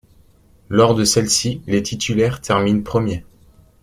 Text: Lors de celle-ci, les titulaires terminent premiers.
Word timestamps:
Lors 0.67 0.95
de 0.95 1.03
celle-ci, 1.03 1.61
les 1.67 1.83
titulaires 1.83 2.41
terminent 2.41 2.81
premiers. 2.81 3.23